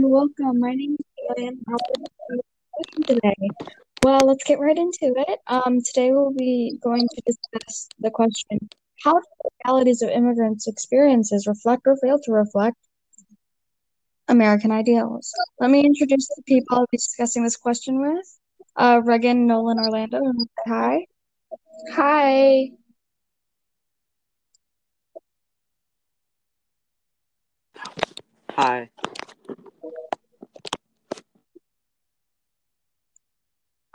and 0.00 0.10
welcome. 0.10 0.58
My 0.58 0.72
name 0.72 0.96
is 0.98 1.06
Bailey 1.36 1.48
and 1.48 1.58
I'll 1.68 3.04
today. 3.04 3.48
Well, 4.02 4.20
let's 4.24 4.44
get 4.44 4.58
right 4.58 4.76
into 4.76 5.12
it. 5.28 5.38
Um, 5.46 5.82
today 5.82 6.10
we'll 6.12 6.32
be 6.32 6.78
going 6.82 7.06
to 7.06 7.22
discuss 7.26 7.88
the 7.98 8.10
question, 8.10 8.58
how 9.04 9.12
do 9.12 9.20
the 9.42 9.50
realities 9.66 10.00
of 10.00 10.08
immigrants' 10.08 10.66
experiences 10.68 11.46
reflect 11.46 11.82
or 11.84 11.98
fail 11.98 12.18
to 12.18 12.32
reflect 12.32 12.78
American 14.28 14.70
ideals? 14.70 15.30
Let 15.58 15.70
me 15.70 15.84
introduce 15.84 16.28
the 16.28 16.42
people 16.46 16.78
I'll 16.78 16.86
be 16.90 16.96
discussing 16.96 17.44
this 17.44 17.56
question 17.56 18.00
with. 18.00 18.38
Uh, 18.76 19.02
Regan, 19.04 19.46
Nolan, 19.46 19.78
Orlando, 19.78 20.22
hi. 20.66 21.04
Hi. 21.92 22.70
Hi. 28.52 28.88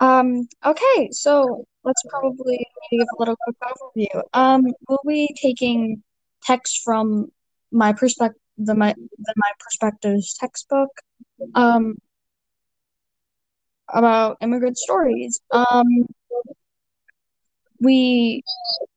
Um, 0.05 0.47
okay, 0.63 1.09
so 1.11 1.65
let's 1.83 2.03
probably 2.09 2.59
give 2.91 3.01
a 3.01 3.19
little 3.19 3.35
quick 3.43 3.55
overview. 3.61 4.21
Um, 4.33 4.65
we'll 4.87 4.99
be 5.07 5.35
taking 5.41 6.03
text 6.43 6.81
from 6.83 7.31
my 7.71 7.91
perspective, 7.93 8.41
the 8.57 8.75
my 8.75 8.93
the 8.93 9.33
my 9.35 9.51
perspectives 9.59 10.35
textbook, 10.39 10.89
um, 11.55 11.95
about 13.89 14.37
immigrant 14.41 14.77
stories. 14.77 15.39
Um, 15.51 15.87
we 17.79 18.43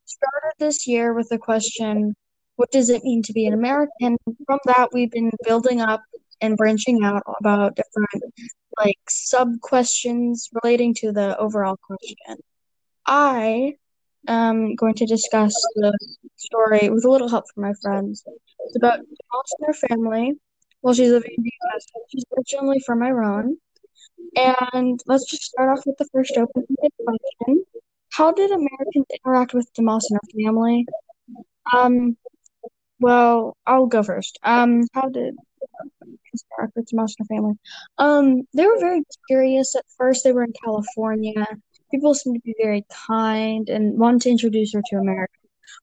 started 0.04 0.52
this 0.58 0.86
year 0.86 1.14
with 1.14 1.28
the 1.30 1.38
question, 1.38 2.14
what 2.56 2.70
does 2.70 2.90
it 2.90 3.02
mean 3.02 3.22
to 3.22 3.32
be 3.32 3.46
an 3.46 3.54
American? 3.54 4.16
From 4.46 4.58
that, 4.66 4.88
we've 4.92 5.10
been 5.10 5.30
building 5.44 5.80
up 5.80 6.02
and 6.40 6.56
branching 6.56 7.02
out 7.02 7.22
about 7.40 7.76
different 7.76 8.34
like 8.78 8.98
sub 9.08 9.60
questions 9.60 10.48
relating 10.62 10.94
to 10.94 11.12
the 11.12 11.36
overall 11.38 11.76
question. 11.76 12.36
I 13.06 13.74
am 14.26 14.74
going 14.74 14.94
to 14.94 15.06
discuss 15.06 15.54
the 15.76 15.96
story 16.36 16.90
with 16.90 17.04
a 17.04 17.10
little 17.10 17.28
help 17.28 17.44
from 17.54 17.62
my 17.64 17.72
friends. 17.82 18.22
It's 18.66 18.76
about 18.76 18.98
Alice 18.98 19.54
and 19.58 19.66
her 19.66 19.88
family. 19.88 20.34
Well, 20.82 20.94
she's 20.94 21.10
living 21.10 21.32
in 21.36 21.42
the 21.42 21.52
US. 21.74 21.86
She's 22.10 22.24
originally 22.36 22.80
from 22.86 23.02
Iran. 23.02 23.58
And 24.36 25.00
let's 25.06 25.24
just 25.24 25.42
start 25.42 25.76
off 25.76 25.84
with 25.86 25.96
the 25.98 26.08
first 26.12 26.36
open-ended 26.36 26.92
question. 27.04 27.64
How 28.12 28.32
did 28.32 28.50
Americans 28.50 29.06
interact 29.10 29.54
with 29.54 29.72
Dumas 29.74 30.08
and 30.10 30.20
her 30.22 30.44
family? 30.44 30.86
Um, 31.76 32.16
well, 33.00 33.56
I'll 33.66 33.86
go 33.86 34.02
first. 34.02 34.38
Um, 34.42 34.82
how 34.92 35.08
did 35.08 35.36
interact 36.32 36.76
with 36.76 36.86
Dumas 36.88 37.14
and 37.18 37.26
her 37.28 37.34
family? 37.34 37.54
Um, 37.98 38.42
they 38.54 38.66
were 38.66 38.78
very 38.78 39.02
curious 39.28 39.74
at 39.74 39.84
first. 39.96 40.24
They 40.24 40.32
were 40.32 40.44
in 40.44 40.52
California. 40.64 41.46
People 41.90 42.14
seemed 42.14 42.36
to 42.36 42.42
be 42.44 42.54
very 42.60 42.84
kind 43.06 43.68
and 43.68 43.98
wanted 43.98 44.22
to 44.22 44.30
introduce 44.30 44.74
her 44.74 44.82
to 44.90 44.96
America. 44.96 45.32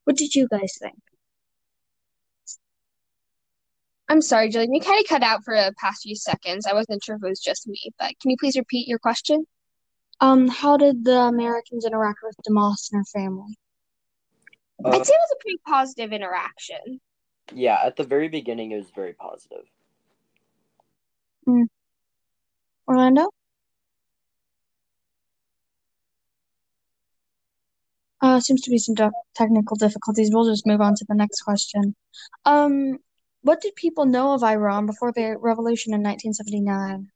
What 0.04 0.18
did 0.18 0.36
you 0.36 0.48
guys 0.48 0.78
think? 0.80 0.96
I'm 4.08 4.22
sorry, 4.22 4.52
Jillian. 4.52 4.68
You 4.72 4.82
kind 4.82 5.04
of 5.04 5.10
cut 5.10 5.24
out 5.24 5.44
for 5.44 5.56
the 5.56 5.74
past 5.80 6.04
few 6.04 6.16
seconds. 6.16 6.68
I 6.68 6.74
wasn't 6.74 7.04
sure 7.04 7.16
if 7.16 7.24
it 7.24 7.28
was 7.28 7.40
just 7.40 7.68
me, 7.68 7.80
but 7.98 8.20
can 8.20 8.30
you 8.30 8.38
please 8.40 8.56
repeat 8.56 8.88
your 8.88 9.00
question? 9.00 9.46
Um, 10.22 10.48
how 10.48 10.78
did 10.78 11.04
the 11.04 11.18
Americans 11.18 11.86
interact 11.86 12.20
with 12.24 12.36
Dumas 12.46 12.90
and 12.92 13.00
her 13.00 13.20
family? 13.20 13.58
Uh, 14.84 14.90
I'd 14.90 15.06
say 15.06 15.14
it 15.14 15.18
was 15.18 15.36
a 15.36 15.42
pretty 15.42 15.60
positive 15.66 16.14
interaction. 16.14 17.02
Yeah, 17.54 17.80
at 17.84 17.96
the 17.96 18.04
very 18.04 18.28
beginning, 18.28 18.72
it 18.72 18.78
was 18.78 18.90
very 18.90 19.14
positive. 19.14 19.66
Mm. 21.48 21.68
Orlando? 22.88 23.30
Uh, 28.22 28.40
seems 28.40 28.62
to 28.62 28.72
be 28.72 28.80
some 28.80 28.96
technical 29.36 29.76
difficulties. 29.76 30.32
We'll 30.34 30.46
just 30.50 30.66
move 30.66 30.82
on 30.82 30.96
to 30.96 31.06
the 31.08 31.14
next 31.14 31.42
question. 31.42 31.96
Um, 32.46 32.98
what 33.42 33.62
did 33.62 33.76
people 33.76 34.06
know 34.06 34.34
of 34.34 34.44
Iran 34.44 34.88
before 34.88 35.12
the 35.12 35.38
revolution 35.40 35.94
in 35.94 36.02
1979? 36.02 37.12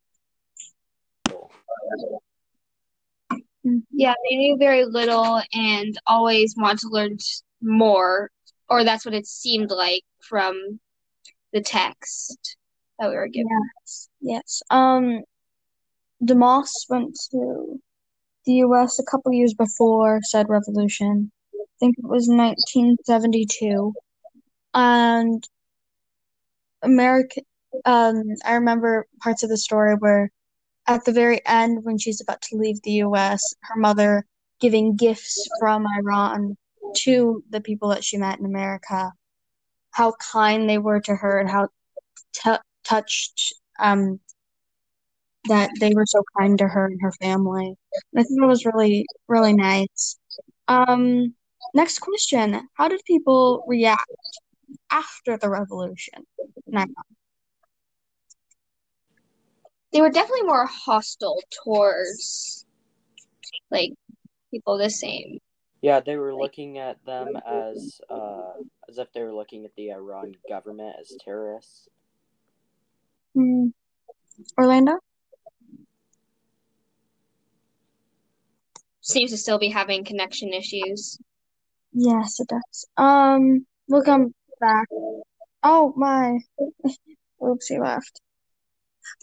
Yeah, 3.91 4.13
they 4.29 4.35
knew 4.35 4.57
very 4.57 4.85
little 4.85 5.41
and 5.53 5.99
always 6.05 6.55
wanted 6.55 6.79
to 6.79 6.89
learn 6.89 7.17
more, 7.61 8.29
or 8.69 8.83
that's 8.83 9.05
what 9.05 9.15
it 9.15 9.27
seemed 9.27 9.71
like 9.71 10.03
from 10.21 10.79
the 11.53 11.61
text 11.61 12.57
that 12.99 13.09
we 13.09 13.15
were 13.15 13.27
given. 13.27 13.49
Yes, 13.81 14.09
yes. 14.21 14.61
Um, 14.69 15.21
Dumas 16.23 16.85
went 16.89 17.17
to 17.31 17.79
the 18.45 18.53
U.S. 18.53 18.99
a 18.99 19.03
couple 19.03 19.31
years 19.33 19.53
before 19.53 20.19
said 20.23 20.49
revolution. 20.49 21.31
I 21.53 21.65
think 21.79 21.95
it 21.97 22.05
was 22.05 22.27
1972, 22.27 23.93
and 24.73 25.43
American. 26.81 27.43
Um, 27.85 28.23
I 28.43 28.55
remember 28.55 29.07
parts 29.21 29.43
of 29.43 29.49
the 29.49 29.57
story 29.57 29.95
where, 29.95 30.31
at 30.87 31.05
the 31.05 31.11
very 31.11 31.39
end, 31.45 31.83
when 31.83 31.97
she's 31.97 32.21
about 32.21 32.41
to 32.43 32.57
leave 32.57 32.81
the 32.81 32.91
U.S., 32.91 33.41
her 33.61 33.79
mother 33.79 34.25
giving 34.59 34.95
gifts 34.95 35.47
from 35.59 35.85
Iran 35.99 36.57
to 36.97 37.43
the 37.49 37.61
people 37.61 37.89
that 37.89 38.03
she 38.03 38.17
met 38.17 38.39
in 38.39 38.45
America, 38.45 39.11
how 39.91 40.13
kind 40.31 40.69
they 40.69 40.77
were 40.77 40.99
to 41.01 41.15
her 41.15 41.39
and 41.39 41.49
how 41.49 41.69
t- 42.33 42.55
touched 42.83 43.53
um, 43.79 44.19
that 45.47 45.69
they 45.79 45.93
were 45.93 46.05
so 46.05 46.21
kind 46.37 46.57
to 46.57 46.67
her 46.67 46.85
and 46.85 46.99
her 47.01 47.11
family. 47.13 47.67
And 48.13 48.19
I 48.19 48.23
think 48.23 48.39
that 48.39 48.47
was 48.47 48.65
really, 48.65 49.05
really 49.27 49.53
nice. 49.53 50.17
Um, 50.67 51.33
next 51.73 51.99
question 51.99 52.67
How 52.73 52.87
did 52.87 53.01
people 53.05 53.63
react 53.67 54.05
after 54.91 55.37
the 55.37 55.49
revolution? 55.49 56.25
They 59.91 60.01
were 60.01 60.11
definitely 60.11 60.43
more 60.43 60.67
hostile 60.67 61.41
towards 61.63 62.65
like 63.71 63.93
people 64.51 64.77
the 64.77 64.89
same. 64.89 65.39
Yeah, 65.81 66.01
they 66.01 66.17
were 66.17 66.35
looking 66.35 66.77
at 66.77 67.03
them 67.05 67.37
as 67.47 68.01
uh, 68.09 68.51
as 68.89 68.97
if 68.97 69.11
they 69.13 69.23
were 69.23 69.33
looking 69.33 69.65
at 69.65 69.71
the 69.75 69.91
Iran 69.91 70.33
government 70.47 70.95
as 70.99 71.15
terrorists. 71.23 71.87
Mm. 73.35 73.71
Orlando? 74.57 74.99
Seems 79.01 79.31
to 79.31 79.37
still 79.37 79.57
be 79.57 79.69
having 79.69 80.03
connection 80.03 80.53
issues. 80.53 81.17
Yes, 81.93 82.39
it 82.39 82.47
does. 82.47 82.87
Um, 82.97 83.65
we'll 83.87 84.03
come 84.03 84.33
back. 84.59 84.87
Oh 85.63 85.93
my. 85.95 86.39
Oops, 87.43 87.67
he 87.67 87.79
left. 87.79 88.21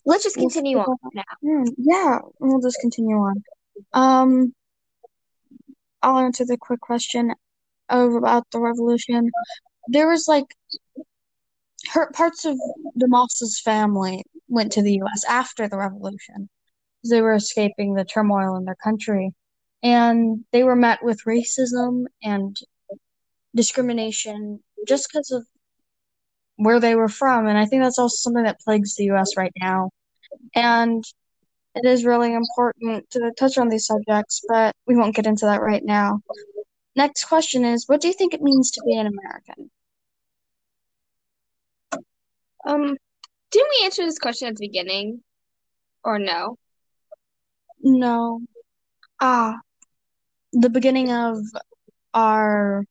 Let's 0.05 0.25
just 0.25 0.37
continue 0.37 0.79
on 0.79 0.97
now. 1.15 1.23
Mm, 1.45 1.69
yeah, 1.77 2.19
we'll 2.41 2.61
just 2.61 2.81
continue 2.81 3.17
on. 3.17 3.43
Um, 3.93 4.55
I'll 6.03 6.19
answer 6.19 6.45
the 6.45 6.59
quick 6.59 6.81
question 6.81 7.35
of 7.89 8.15
about 8.15 8.47
the 8.51 8.61
revolution. 8.61 9.31
There 9.89 10.09
was 10.09 10.27
like 10.29 10.47
her 11.93 12.11
parts 12.13 12.45
of 12.45 12.59
Dumas's 12.99 13.61
family 13.61 14.25
went 14.49 14.73
to 14.73 14.83
the 14.83 14.95
U.S. 14.95 15.25
after 15.25 15.69
the 15.69 15.79
revolution. 15.79 16.49
They 17.09 17.21
were 17.21 17.35
escaping 17.35 17.95
the 17.95 18.05
turmoil 18.05 18.57
in 18.57 18.65
their 18.65 18.77
country, 18.77 19.33
and 19.83 20.45
they 20.53 20.65
were 20.65 20.77
met 20.77 21.05
with 21.05 21.25
racism 21.27 22.05
and 22.23 22.57
discrimination 23.55 24.61
just 24.87 25.09
because 25.09 25.31
of 25.31 25.47
where 26.57 26.81
they 26.81 26.95
were 26.95 27.09
from. 27.09 27.47
And 27.47 27.59
I 27.59 27.67
think 27.67 27.83
that's 27.83 27.99
also 27.99 28.17
something 28.17 28.45
that 28.45 28.61
plagues 28.61 28.97
the 28.97 29.05
U.S. 29.05 29.37
right 29.37 29.53
now. 29.61 29.91
And 30.55 31.05
it 31.77 31.87
is 31.87 32.05
really 32.05 32.33
important 32.33 33.09
to 33.11 33.33
touch 33.39 33.59
on 33.59 33.69
these 33.69 33.87
subjects, 33.87 34.43
but 34.49 34.75
we 34.87 34.97
won't 34.97 35.15
get 35.15 35.27
into 35.27 35.45
that 35.45 35.61
right 35.61 35.85
now. 35.85 36.21
Next 36.97 37.25
question 37.25 37.65
is 37.65 37.85
What 37.87 38.01
do 38.01 38.09
you 38.09 38.15
think 38.15 38.33
it 38.33 38.41
means 38.41 38.71
to 38.73 38.83
be 38.85 38.97
an 38.97 39.07
American? 39.07 39.71
Um, 42.67 42.97
didn't 43.51 43.69
we 43.79 43.85
answer 43.85 44.05
this 44.05 44.19
question 44.19 44.49
at 44.49 44.57
the 44.57 44.67
beginning? 44.67 45.23
Or 46.03 46.19
no? 46.19 46.57
No. 47.81 48.41
Ah, 49.21 49.61
the 50.53 50.71
beginning 50.71 51.13
of 51.13 51.39
our 52.15 52.85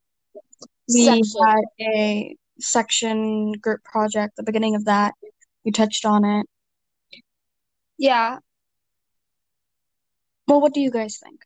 we 0.87 1.05
section. 1.05 1.41
had 1.45 1.63
a 1.81 2.37
section 2.59 3.53
group 3.53 3.83
project. 3.83 4.35
The 4.35 4.43
beginning 4.43 4.75
of 4.75 4.85
that, 4.85 5.13
you 5.63 5.71
touched 5.71 6.05
on 6.05 6.23
it. 6.23 6.45
Yeah. 7.97 8.39
Well, 10.47 10.61
what 10.61 10.73
do 10.73 10.79
you 10.79 10.91
guys 10.91 11.17
think? 11.17 11.41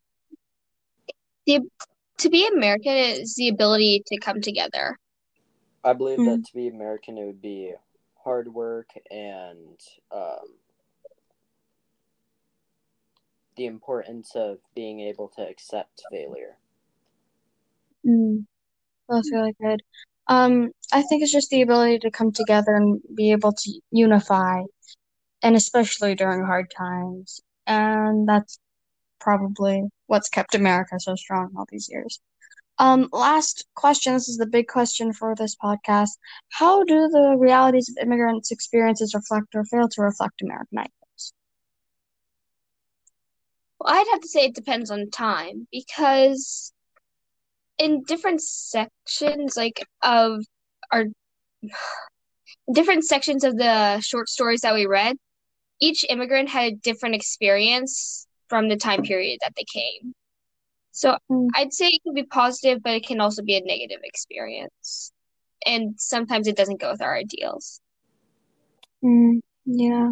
The 1.46 1.62
to 2.20 2.30
be 2.30 2.48
American 2.48 2.96
is 2.96 3.36
the 3.36 3.48
ability 3.48 4.04
to 4.08 4.20
come 4.20 4.42
together. 4.42 4.98
I 5.84 5.94
believe 5.94 6.20
mm. 6.20 6.26
that 6.26 6.46
to 6.46 6.54
be 6.54 6.68
American, 6.68 7.18
it 7.18 7.26
would 7.26 7.42
be 7.42 7.74
hard 8.22 8.54
work 8.54 8.90
and 9.10 9.80
um, 10.12 10.56
the 13.56 13.66
importance 13.66 14.32
of 14.36 14.58
being 14.76 15.00
able 15.00 15.30
to 15.38 15.42
accept 15.42 16.04
failure. 16.12 16.58
Mm, 18.06 18.46
that's 19.08 19.32
really 19.32 19.56
good. 19.62 19.82
Um, 20.28 20.72
I 20.92 21.02
think 21.02 21.24
it's 21.24 21.32
just 21.32 21.50
the 21.50 21.62
ability 21.62 22.00
to 22.00 22.12
come 22.12 22.32
together 22.32 22.76
and 22.76 23.02
be 23.16 23.32
able 23.32 23.54
to 23.54 23.82
unify, 23.92 24.62
and 25.42 25.56
especially 25.56 26.16
during 26.16 26.46
hard 26.46 26.72
times. 26.76 27.42
And 27.66 28.28
that's 28.28 28.60
probably 29.20 29.84
what's 30.08 30.30
kept 30.30 30.56
America 30.56 31.00
so 31.00 31.16
strong 31.16 31.54
all 31.56 31.66
these 31.70 31.90
years. 31.90 32.20
Um, 32.80 33.10
last 33.12 33.66
question. 33.76 34.14
This 34.14 34.30
is 34.30 34.38
the 34.38 34.46
big 34.46 34.68
question 34.68 35.12
for 35.12 35.36
this 35.36 35.56
podcast. 35.62 36.12
How 36.50 36.84
do 36.86 37.10
the 37.10 37.36
realities 37.38 37.90
of 37.90 38.02
immigrants' 38.02 38.52
experiences 38.52 39.14
reflect 39.14 39.48
or 39.54 39.66
fail 39.66 39.90
to 39.90 40.02
reflect 40.02 40.42
American 40.42 40.80
ideals? 40.80 41.34
Well, 43.80 43.94
I'd 43.94 44.08
have 44.12 44.22
to 44.22 44.28
say 44.30 44.46
it 44.46 44.56
depends 44.56 44.92
on 44.92 45.10
time 45.10 45.68
because 45.72 46.72
in 47.78 48.04
different 48.04 48.42
sections, 48.42 49.58
like 49.58 49.86
of 50.02 50.46
our 50.92 51.06
different 52.74 53.04
sections 53.04 53.44
of 53.44 53.58
the 53.58 54.00
short 54.00 54.30
stories 54.30 54.62
that 54.62 54.74
we 54.74 54.86
read, 54.86 55.18
each 55.82 56.06
immigrant 56.10 56.48
had 56.48 56.64
a 56.64 56.76
different 56.76 57.16
experience 57.16 58.26
from 58.50 58.68
the 58.68 58.76
time 58.76 59.04
period 59.04 59.40
that 59.42 59.54
they 59.56 59.66
came. 59.72 60.14
So 60.92 61.18
Mm. 61.32 61.48
I'd 61.56 61.74
say 61.74 61.88
it 61.88 62.04
can 62.04 62.14
be 62.14 62.24
positive, 62.24 62.82
but 62.84 62.94
it 62.94 63.06
can 63.06 63.22
also 63.22 63.42
be 63.42 63.56
a 63.56 63.62
negative 63.62 64.02
experience. 64.04 65.14
And 65.66 66.00
sometimes 66.00 66.48
it 66.48 66.58
doesn't 66.58 66.82
go 66.82 66.92
with 66.92 67.02
our 67.02 67.16
ideals. 67.16 67.82
Mm, 69.04 69.40
yeah, 69.66 70.12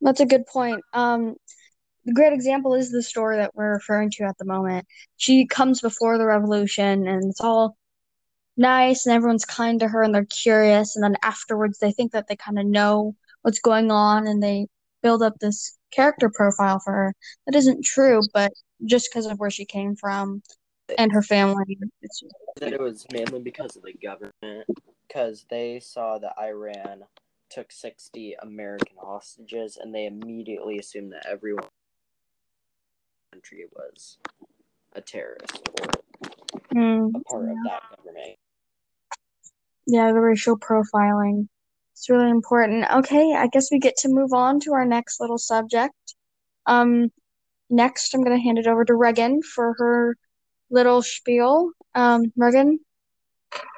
that's 0.00 0.20
a 0.20 0.26
good 0.26 0.46
point. 0.46 0.82
Um, 0.92 1.36
the 2.04 2.12
great 2.12 2.32
example 2.32 2.74
is 2.74 2.90
the 2.90 3.02
story 3.02 3.36
that 3.36 3.54
we're 3.54 3.72
referring 3.74 4.10
to 4.12 4.24
at 4.24 4.36
the 4.38 4.44
moment. 4.44 4.86
She 5.16 5.46
comes 5.46 5.80
before 5.80 6.18
the 6.18 6.26
revolution, 6.26 7.06
and 7.06 7.30
it's 7.30 7.40
all 7.40 7.76
nice, 8.56 9.06
and 9.06 9.14
everyone's 9.14 9.44
kind 9.44 9.80
to 9.80 9.88
her, 9.88 10.02
and 10.02 10.14
they're 10.14 10.24
curious. 10.24 10.96
And 10.96 11.04
then 11.04 11.16
afterwards, 11.22 11.78
they 11.78 11.92
think 11.92 12.12
that 12.12 12.28
they 12.28 12.36
kind 12.36 12.58
of 12.58 12.66
know 12.66 13.14
what's 13.42 13.60
going 13.60 13.90
on, 13.90 14.26
and 14.26 14.42
they 14.42 14.66
build 15.02 15.22
up 15.22 15.38
this 15.38 15.77
character 15.90 16.30
profile 16.32 16.80
for 16.80 16.92
her 16.92 17.14
that 17.46 17.54
isn't 17.56 17.84
true, 17.84 18.20
but 18.32 18.52
just 18.84 19.08
because 19.10 19.26
of 19.26 19.38
where 19.38 19.50
she 19.50 19.64
came 19.64 19.96
from 19.96 20.42
and 20.96 21.12
her 21.12 21.22
family, 21.22 21.78
That 22.56 22.72
it 22.72 22.80
was 22.80 23.06
mainly 23.12 23.40
because 23.40 23.76
of 23.76 23.82
the 23.82 23.92
government, 23.92 24.66
because 25.06 25.46
they 25.50 25.80
saw 25.80 26.18
that 26.18 26.34
Iran 26.40 27.04
took 27.50 27.72
60 27.72 28.34
American 28.42 28.96
hostages, 29.00 29.76
and 29.76 29.94
they 29.94 30.06
immediately 30.06 30.78
assumed 30.78 31.12
that 31.12 31.26
everyone 31.26 31.64
in 31.64 31.68
the 33.30 33.36
country 33.36 33.64
was 33.74 34.18
a 34.94 35.00
terrorist 35.00 35.68
or 35.80 35.86
Mm, 36.74 37.10
a 37.14 37.20
part 37.30 37.48
of 37.48 37.56
that 37.64 37.80
government. 37.96 38.36
yeah, 39.86 40.12
the 40.12 40.20
racial 40.20 40.58
profiling. 40.58 41.48
It's 41.98 42.08
really 42.08 42.30
important. 42.30 42.86
Okay, 42.88 43.34
I 43.34 43.48
guess 43.48 43.72
we 43.72 43.80
get 43.80 43.96
to 43.98 44.08
move 44.08 44.32
on 44.32 44.60
to 44.60 44.72
our 44.72 44.84
next 44.84 45.18
little 45.18 45.36
subject. 45.36 46.14
Um, 46.64 47.08
next, 47.70 48.14
I'm 48.14 48.22
going 48.22 48.36
to 48.36 48.42
hand 48.42 48.56
it 48.56 48.68
over 48.68 48.84
to 48.84 48.94
Regan 48.94 49.42
for 49.42 49.74
her 49.78 50.16
little 50.70 51.02
spiel. 51.02 51.72
Um, 51.96 52.32
Regan? 52.36 52.78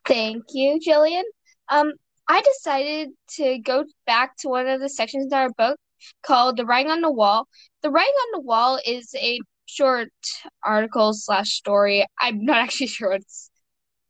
Thank 0.07 0.45
you, 0.53 0.79
Jillian. 0.87 1.23
Um, 1.71 1.93
I 2.29 2.43
decided 2.43 3.09
to 3.37 3.59
go 3.61 3.87
back 4.07 4.37
to 4.41 4.51
one 4.51 4.69
of 4.69 4.81
the 4.81 4.91
sections 4.91 5.33
in 5.33 5.39
our 5.39 5.49
book 5.57 5.79
called 6.23 6.59
"The 6.59 6.67
Writing 6.67 6.93
on 6.93 7.01
the 7.01 7.11
Wall." 7.11 7.49
The 7.81 7.91
writing 7.91 8.13
on 8.13 8.41
the 8.41 8.47
wall 8.47 8.79
is 8.85 9.15
a 9.17 9.41
short 9.65 10.13
article 10.63 11.15
slash 11.15 11.53
story. 11.53 12.05
I'm 12.21 12.45
not 12.45 12.59
actually 12.65 12.89
sure 12.89 13.13
what 13.13 13.23
it's, 13.23 13.51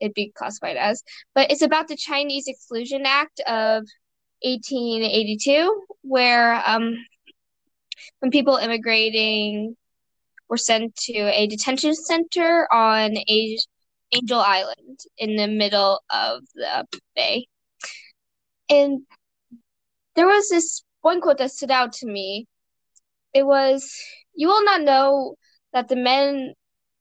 it'd 0.01 0.15
be 0.15 0.33
classified 0.35 0.77
as, 0.77 1.05
but 1.33 1.53
it's 1.53 1.63
about 1.63 1.87
the 1.87 1.97
Chinese 1.97 2.49
Exclusion 2.49 3.03
Act 3.07 3.39
of 3.47 3.85
1882, 4.43 5.85
where 6.03 6.63
um, 6.67 6.97
when 8.21 8.31
people 8.31 8.57
immigrating 8.57 9.77
were 10.49 10.57
sent 10.57 10.97
to 10.97 11.13
a 11.13 11.47
detention 11.47 11.95
center 11.95 12.67
on 12.73 13.15
Angel 13.29 14.41
Island 14.41 14.99
in 15.17 15.37
the 15.37 15.47
middle 15.47 16.03
of 16.11 16.43
the 16.55 16.87
bay. 17.15 17.47
And 18.69 19.03
there 20.17 20.27
was 20.27 20.49
this 20.49 20.83
one 21.03 21.21
quote 21.21 21.39
that 21.39 21.53
stood 21.53 21.71
out 21.71 21.93
to 21.95 22.07
me. 22.07 22.47
It 23.33 23.45
was, 23.45 23.95
You 24.35 24.49
will 24.49 24.65
not 24.65 24.83
know 24.83 25.37
that 25.73 25.89
the 25.89 25.97
men 25.97 26.55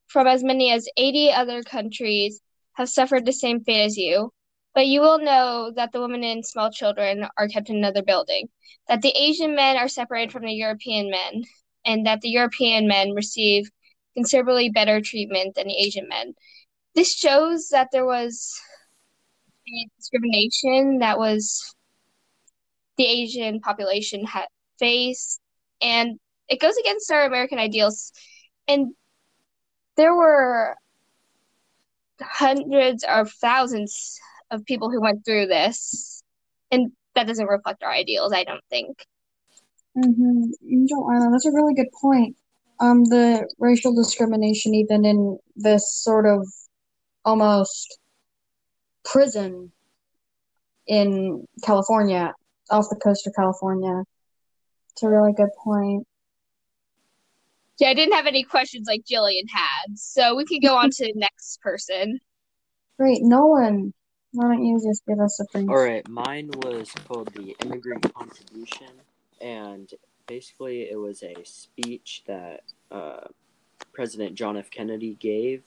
from 0.07 0.27
as 0.27 0.43
many 0.43 0.71
as 0.71 0.87
80 0.97 1.31
other 1.31 1.63
countries 1.63 2.41
have 2.73 2.89
suffered 2.89 3.25
the 3.25 3.33
same 3.33 3.63
fate 3.63 3.83
as 3.83 3.97
you, 3.97 4.31
but 4.73 4.87
you 4.87 5.01
will 5.01 5.19
know 5.19 5.71
that 5.75 5.91
the 5.91 6.01
women 6.01 6.23
and 6.23 6.45
small 6.45 6.71
children 6.71 7.27
are 7.37 7.47
kept 7.47 7.69
in 7.69 7.77
another 7.77 8.03
building, 8.03 8.47
that 8.87 9.01
the 9.01 9.13
Asian 9.15 9.55
men 9.55 9.77
are 9.77 9.87
separated 9.87 10.31
from 10.31 10.43
the 10.43 10.53
European 10.53 11.09
men, 11.09 11.43
and 11.85 12.05
that 12.05 12.21
the 12.21 12.29
European 12.29 12.87
men 12.87 13.13
receive 13.13 13.69
considerably 14.15 14.69
better 14.69 15.01
treatment 15.01 15.55
than 15.55 15.67
the 15.67 15.77
Asian 15.77 16.07
men. 16.07 16.33
This 16.95 17.15
shows 17.15 17.69
that 17.69 17.89
there 17.91 18.05
was 18.05 18.59
discrimination 19.97 20.99
that 20.99 21.17
was 21.17 21.75
the 22.97 23.05
Asian 23.05 23.59
population 23.59 24.25
had 24.25 24.47
faced, 24.77 25.39
and 25.81 26.19
it 26.47 26.59
goes 26.59 26.75
against 26.77 27.11
our 27.11 27.25
American 27.25 27.59
ideals. 27.59 28.11
And 28.67 28.93
there 29.95 30.15
were 30.15 30.75
hundreds 32.21 33.05
or 33.07 33.25
thousands 33.25 34.19
of 34.51 34.65
people 34.65 34.89
who 34.89 35.01
went 35.01 35.25
through 35.25 35.47
this, 35.47 36.23
and 36.71 36.91
that 37.15 37.27
doesn't 37.27 37.45
reflect 37.45 37.83
our 37.83 37.91
ideals, 37.91 38.33
I 38.33 38.43
don't 38.43 38.63
think. 38.69 38.97
Mm-hmm. 39.97 41.31
That's 41.31 41.45
a 41.45 41.51
really 41.51 41.73
good 41.73 41.91
point. 41.99 42.35
Um, 42.79 43.03
the 43.05 43.47
racial 43.59 43.93
discrimination, 43.93 44.73
even 44.73 45.05
in 45.05 45.37
this 45.55 45.93
sort 45.93 46.25
of 46.25 46.47
almost 47.25 47.99
prison 49.03 49.71
in 50.87 51.45
California, 51.63 52.33
off 52.69 52.87
the 52.89 52.95
coast 52.95 53.27
of 53.27 53.33
California. 53.35 54.03
It's 54.91 55.03
a 55.03 55.09
really 55.09 55.33
good 55.33 55.49
point. 55.63 56.07
Yeah, 57.79 57.89
I 57.89 57.93
didn't 57.93 58.13
have 58.13 58.27
any 58.27 58.43
questions 58.43 58.87
like 58.87 59.03
Jillian 59.09 59.47
had, 59.49 59.97
so 59.97 60.35
we 60.35 60.45
could 60.45 60.61
go 60.61 60.75
on 60.75 60.89
to 60.89 61.05
the 61.05 61.13
next 61.15 61.61
person. 61.61 62.19
Great, 62.99 63.19
Nolan, 63.21 63.93
why 64.31 64.45
don't 64.45 64.63
you 64.63 64.79
just 64.79 65.05
give 65.05 65.19
us 65.19 65.39
a? 65.39 65.59
All 65.59 65.83
right, 65.83 66.07
mine 66.07 66.49
was 66.57 66.91
called 67.07 67.33
the 67.33 67.55
Immigrant 67.63 68.13
Contribution, 68.13 68.91
and 69.41 69.91
basically 70.27 70.89
it 70.89 70.97
was 70.97 71.23
a 71.23 71.35
speech 71.43 72.23
that 72.27 72.61
uh, 72.91 73.27
President 73.93 74.35
John 74.35 74.57
F. 74.57 74.69
Kennedy 74.69 75.15
gave, 75.15 75.63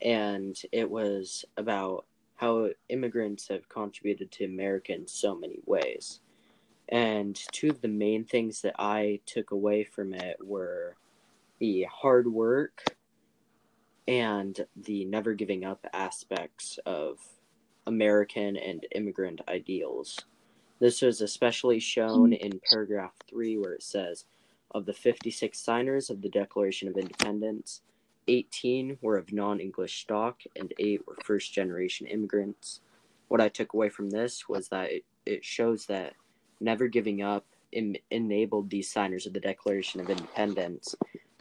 and 0.00 0.56
it 0.72 0.90
was 0.90 1.44
about 1.56 2.04
how 2.36 2.68
immigrants 2.88 3.48
have 3.48 3.68
contributed 3.68 4.30
to 4.30 4.44
America 4.44 4.92
in 4.92 5.06
so 5.06 5.34
many 5.34 5.58
ways. 5.64 6.20
And 6.88 7.34
two 7.50 7.70
of 7.70 7.80
the 7.80 7.88
main 7.88 8.24
things 8.24 8.60
that 8.62 8.74
I 8.78 9.20
took 9.26 9.50
away 9.50 9.82
from 9.84 10.14
it 10.14 10.36
were 10.44 10.96
the 11.58 11.86
hard 11.90 12.28
work 12.28 12.84
and 14.06 14.64
the 14.76 15.04
never 15.06 15.34
giving 15.34 15.64
up 15.64 15.84
aspects 15.92 16.78
of 16.86 17.18
American 17.86 18.56
and 18.56 18.86
immigrant 18.94 19.40
ideals. 19.48 20.18
This 20.78 21.02
was 21.02 21.20
especially 21.20 21.78
shown 21.78 22.32
in 22.32 22.60
paragraph 22.70 23.14
3, 23.30 23.58
where 23.58 23.72
it 23.72 23.82
says 23.82 24.24
Of 24.72 24.86
the 24.86 24.92
56 24.92 25.58
signers 25.58 26.10
of 26.10 26.20
the 26.20 26.28
Declaration 26.28 26.88
of 26.88 26.96
Independence, 26.96 27.80
18 28.28 28.98
were 29.00 29.16
of 29.16 29.32
non 29.32 29.60
English 29.60 30.00
stock 30.00 30.40
and 30.56 30.74
8 30.78 31.06
were 31.06 31.16
first 31.24 31.52
generation 31.52 32.06
immigrants. 32.06 32.80
What 33.28 33.40
I 33.40 33.48
took 33.48 33.72
away 33.72 33.88
from 33.88 34.10
this 34.10 34.48
was 34.48 34.68
that 34.68 34.90
it, 34.92 35.04
it 35.24 35.44
shows 35.44 35.86
that 35.86 36.14
never 36.60 36.88
giving 36.88 37.22
up 37.22 37.46
em- 37.72 37.96
enabled 38.10 38.68
these 38.68 38.90
signers 38.90 39.26
of 39.26 39.32
the 39.32 39.40
Declaration 39.40 40.00
of 40.00 40.10
Independence 40.10 40.94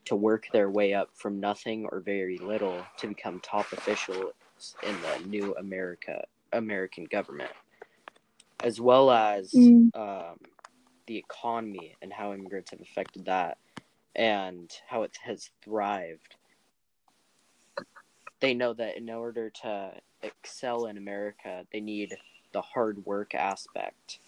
to 0.06 0.16
work 0.16 0.48
their 0.54 0.70
way 0.70 0.94
up 0.94 1.10
from 1.14 1.40
nothing 1.40 1.88
or 1.92 2.00
very 2.00 2.38
little 2.38 2.86
to 2.98 3.08
become 3.08 3.40
top 3.40 3.72
officials 3.74 4.34
in 4.84 4.96
the 5.02 5.28
new 5.28 5.56
America 5.56 6.24
American 6.56 7.06
government, 7.06 7.52
as 8.64 8.82
well 8.82 9.12
as 9.12 9.52
Mm. 9.54 9.96
um, 9.96 10.38
the 11.08 11.18
economy 11.18 11.96
and 12.02 12.12
how 12.12 12.34
immigrants 12.34 12.72
have 12.72 12.82
affected 12.82 13.26
that 13.26 13.58
and 14.16 14.72
how 14.88 15.04
it 15.04 15.18
has 15.24 15.52
thrived. 15.64 16.36
They 18.40 18.54
know 18.54 18.74
that 18.74 18.98
in 18.98 19.10
order 19.10 19.50
to 19.62 19.92
excel 20.24 20.88
in 20.88 20.98
America, 20.98 21.66
they 21.72 21.80
need 21.80 22.18
the 22.54 22.62
hard 22.62 23.06
work 23.06 23.36
aspect 23.36 24.20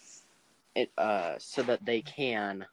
it, 0.74 0.90
uh, 0.98 1.34
so 1.38 1.62
that 1.62 1.84
they 1.84 2.00
can 2.02 2.66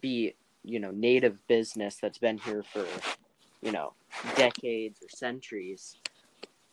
be, 0.00 0.34
you 0.64 0.80
know, 0.80 0.90
native 0.90 1.46
business 1.48 1.96
that's 2.00 2.18
been 2.18 2.38
here 2.38 2.62
for, 2.62 2.86
you 3.62 3.72
know, 3.72 3.94
decades 4.36 5.00
or 5.02 5.08
centuries, 5.08 5.96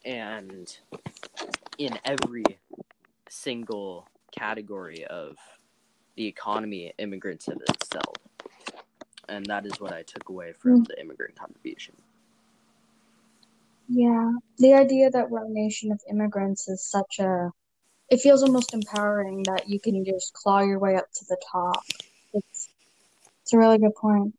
and 0.06 0.78
in 1.78 2.00
every 2.06 2.44
single 3.30 4.08
category 4.32 5.06
of 5.06 5.38
the 6.16 6.26
economy, 6.26 6.94
immigrants 6.98 7.46
have 7.46 7.62
excelled, 7.70 8.18
and 9.30 9.46
that 9.46 9.66
is 9.66 9.80
what 9.80 9.94
I 9.94 10.04
took 10.04 10.30
away 10.30 10.54
from 10.54 10.82
Mm. 10.82 10.88
the 10.88 11.00
immigrant 11.00 11.36
contribution. 11.36 11.96
Yeah, 13.90 14.32
the 14.58 14.74
idea 14.74 15.10
that 15.12 15.30
we're 15.30 15.46
a 15.46 15.50
nation 15.50 15.92
of 15.92 16.02
immigrants 16.10 16.68
is 16.68 16.84
such 16.84 17.20
a, 17.20 17.52
it 18.10 18.20
feels 18.20 18.44
almost 18.44 18.74
empowering 18.74 19.44
that 19.44 19.70
you 19.70 19.80
can 19.80 20.04
just 20.04 20.34
claw 20.34 20.60
your 20.62 20.80
way 20.80 20.96
up 20.96 21.10
to 21.14 21.26
the 21.30 21.38
top. 21.52 21.84
It's, 22.34 22.70
it's 23.44 23.54
a 23.54 23.58
really 23.58 23.78
good 23.78 23.96
point. 23.96 24.34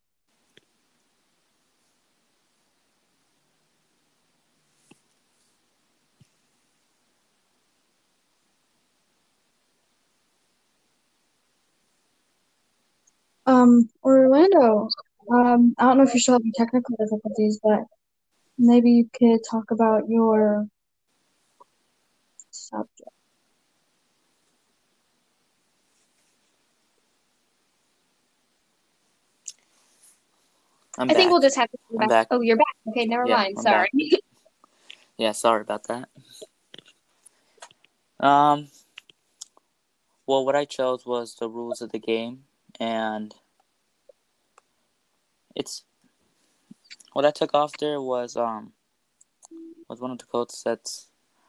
Um, 13.49 13.89
Orlando, 14.05 14.91
um, 15.33 15.75
I 15.79 15.85
don't 15.85 15.97
know 15.97 16.05
if 16.05 16.13
you're 16.13 16.21
still 16.21 16.35
having 16.35 16.53
technical 16.55 16.95
difficulties, 17.01 17.59
but 17.63 17.81
maybe 18.59 18.91
you 18.91 19.09
could 19.19 19.41
talk 19.51 19.71
about 19.71 20.03
your 20.07 20.67
subject. 22.51 23.09
I'm 30.99 31.11
I 31.11 31.15
think 31.15 31.31
we'll 31.31 31.41
just 31.41 31.57
have 31.57 31.71
to 31.71 31.79
come 31.89 31.97
back. 31.97 32.09
back. 32.11 32.27
Oh, 32.31 32.43
you're 32.43 32.59
back. 32.59 32.67
Okay, 32.89 33.07
never 33.07 33.25
Yeah, 33.27 33.37
mind. 33.37 33.55
I'm 33.57 33.63
Sorry. 33.65 33.89
Yeah, 35.17 35.33
sorry 35.33 35.63
about 35.63 35.89
that. 35.89 36.09
Um, 38.21 38.69
well, 40.27 40.45
what 40.45 40.55
I 40.55 40.65
chose 40.65 41.05
was 41.05 41.35
the 41.35 41.49
rules 41.49 41.81
of 41.81 41.91
the 41.91 41.99
game, 41.99 42.45
and 42.79 43.35
it's 45.59 45.85
what 47.13 47.27
I 47.27 47.31
took 47.33 47.53
off 47.53 47.77
there 47.79 48.01
was 48.01 48.37
um 48.37 48.73
was 49.89 50.01
one 50.01 50.11
of 50.13 50.19
the 50.19 50.25
quotes 50.25 50.63
that 50.63 50.89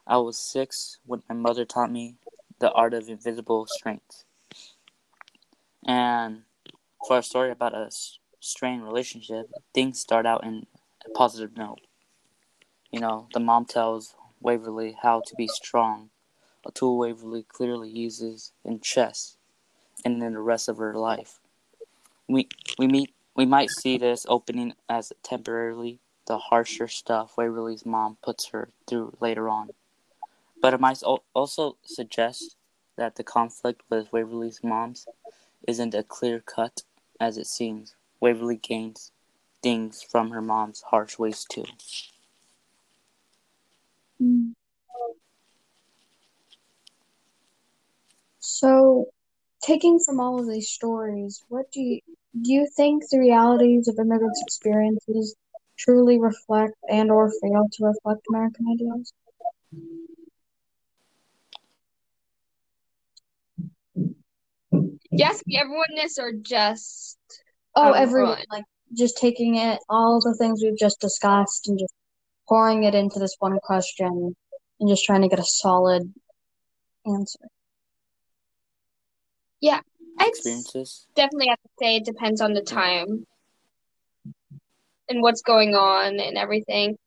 I 0.08 0.18
was 0.18 0.38
six 0.40 1.00
when 1.06 1.22
my 1.30 1.36
mother 1.36 1.66
taught 1.66 1.92
me 1.92 2.16
the 2.60 2.72
art 2.72 2.94
of 2.94 3.08
invisible 3.08 3.68
strength, 3.68 4.24
and 5.86 6.44
for 7.08 7.20
a 7.20 7.24
story 7.24 7.52
about 7.52 7.74
a 7.74 7.90
strained 8.40 8.84
relationship, 8.84 9.50
things 9.74 10.00
start 10.00 10.26
out 10.26 10.44
in 10.44 10.66
a 11.06 11.10
positive 11.12 11.56
note. 11.56 11.82
You 12.92 13.00
know, 13.00 13.28
the 13.34 13.40
mom 13.40 13.66
tells 13.66 14.16
Waverly 14.42 14.98
how 15.02 15.22
to 15.22 15.36
be 15.36 15.48
strong, 15.48 16.10
a 16.66 16.72
tool 16.72 16.98
Waverly 16.98 17.44
clearly 17.44 17.90
uses 17.90 18.52
in 18.66 18.80
chess 18.80 19.38
and 20.04 20.22
in 20.24 20.34
the 20.34 20.40
rest 20.40 20.68
of 20.70 20.78
her 20.78 20.96
life. 20.96 21.40
We 22.28 22.48
we 22.78 22.88
meet 22.88 23.14
we 23.40 23.46
might 23.46 23.70
see 23.70 23.98
this 23.98 24.26
opening 24.28 24.74
as 24.90 25.14
temporarily 25.24 25.98
the 26.28 26.38
harsher 26.38 26.90
stuff 26.90 27.38
Waverly's 27.38 27.86
mom 27.86 28.18
puts 28.22 28.50
her 28.50 28.68
through 28.86 29.16
later 29.22 29.48
on. 29.48 29.70
But 30.62 30.74
it 30.74 30.82
might 30.82 31.02
also 31.34 31.78
suggest 31.86 32.58
that 32.98 33.16
the 33.16 33.24
conflict 33.24 33.84
with 33.90 34.12
Waverly's 34.12 34.60
moms 34.62 35.08
isn't 35.66 35.96
as 35.96 36.04
clear 36.10 36.42
cut 36.42 36.84
as 37.18 37.38
it 37.38 37.48
seems. 37.48 37.96
Waverly 38.20 38.58
gains 38.58 39.14
things 39.64 40.02
from 40.02 40.32
her 40.32 40.42
mom's 40.42 40.82
harsh 40.82 41.18
ways 41.18 41.46
too. 41.50 41.64
Mm. 44.22 44.52
So, 48.40 49.14
taking 49.62 50.00
from 50.00 50.20
all 50.20 50.40
of 50.40 50.48
these 50.48 50.70
stories, 50.70 51.44
what 51.50 51.72
do 51.72 51.82
you 51.82 52.00
do 52.42 52.54
you 52.54 52.68
think 52.76 53.04
the 53.10 53.20
realities 53.20 53.88
of 53.88 53.98
immigrants' 54.00 54.42
experiences 54.46 55.36
truly 55.78 56.20
reflect 56.20 56.76
and 56.90 57.12
or 57.12 57.32
fail 57.42 57.68
to 57.72 57.86
reflect 57.86 58.22
American 58.30 58.66
ideals? 58.72 59.14
Yes, 65.12 65.36
asking 65.36 65.58
everyone 65.60 65.96
this 65.96 66.18
or 66.20 66.32
just 66.34 67.18
Oh, 67.76 67.92
everyone, 67.94 68.44
like 68.52 68.66
just 68.98 69.18
taking 69.18 69.56
it, 69.56 69.80
all 69.90 70.20
the 70.22 70.36
things 70.38 70.62
we've 70.64 70.78
just 70.78 71.00
discussed 71.00 71.68
and 71.68 71.80
just 71.80 71.94
pouring 72.48 72.84
it 72.84 72.96
into 72.96 73.20
this 73.20 73.36
one 73.40 73.60
question 73.64 74.36
and 74.80 74.90
just 74.90 75.06
trying 75.06 75.22
to 75.22 75.28
get 75.28 75.40
a 75.40 75.46
solid 75.46 76.14
answer. 77.06 77.40
I'd 80.20 80.28
Experiences? 80.28 81.08
definitely 81.16 81.48
have 81.48 81.62
to 81.62 81.70
say 81.82 81.96
it 81.98 82.06
depends 82.06 82.42
on 82.42 82.54
the 82.54 82.62
time 82.62 83.26
and 85.08 85.22
what's 85.22 85.42
going 85.42 85.76
on 85.76 86.20
and 86.20 86.38
everything. 86.38 86.98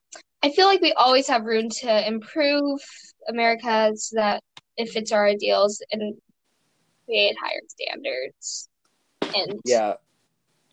I 0.42 0.50
feel 0.50 0.66
like 0.66 0.80
we 0.80 0.92
always 0.92 1.28
have 1.28 1.44
room 1.44 1.68
to 1.82 2.06
improve 2.06 2.80
America 3.28 3.92
so 3.94 4.16
that 4.16 4.42
it 4.76 4.88
fits 4.88 5.12
our 5.12 5.26
ideals 5.26 5.80
and 5.92 6.14
create 7.06 7.37
higher 7.40 7.61
standards. 7.68 8.68
And 9.37 9.61
Yeah, 9.64 9.94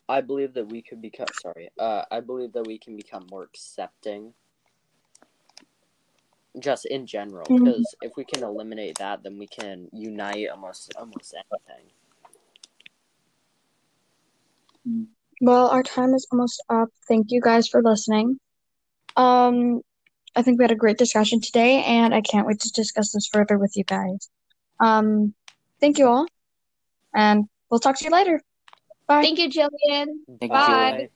I 0.07 0.21
believe 0.21 0.53
that 0.55 0.67
we 0.67 0.81
could 0.81 1.01
become. 1.01 1.27
Sorry, 1.41 1.69
uh, 1.77 2.03
I 2.09 2.19
believe 2.19 2.53
that 2.53 2.65
we 2.65 2.79
can 2.79 2.95
become 2.95 3.27
more 3.29 3.43
accepting. 3.43 4.33
Just 6.57 6.85
in 6.87 7.05
general, 7.05 7.45
because 7.47 7.95
if 8.01 8.13
we 8.17 8.25
can 8.25 8.43
eliminate 8.43 8.97
that, 8.97 9.21
then 9.21 9.37
we 9.37 9.45
can 9.45 9.87
unite 9.93 10.49
almost 10.49 10.91
almost 10.97 11.35
anything. 11.35 11.91
Well, 15.41 15.67
our 15.67 15.83
time 15.83 16.13
is 16.15 16.27
almost 16.31 16.63
up. 16.69 16.89
Thank 17.07 17.27
you 17.29 17.39
guys 17.39 17.67
for 17.67 17.83
listening. 17.83 18.39
Um, 19.15 19.81
I 20.35 20.41
think 20.41 20.57
we 20.57 20.63
had 20.63 20.71
a 20.71 20.75
great 20.75 20.97
discussion 20.97 21.39
today, 21.39 21.83
and 21.83 22.13
I 22.13 22.21
can't 22.21 22.47
wait 22.47 22.59
to 22.61 22.71
discuss 22.71 23.11
this 23.11 23.29
further 23.31 23.57
with 23.57 23.73
you 23.75 23.83
guys. 23.83 24.29
Um, 24.79 25.33
thank 25.79 25.97
you 25.97 26.07
all, 26.07 26.27
and 27.13 27.45
we'll 27.69 27.79
talk 27.79 27.97
to 27.99 28.05
you 28.05 28.11
later. 28.11 28.41
Bye. 29.07 29.21
thank 29.21 29.39
you, 29.39 29.49
Jillian. 29.49 30.07
Thank 30.39 30.41
you, 30.41 30.49
Bye. 30.49 30.91
Julie. 30.91 31.09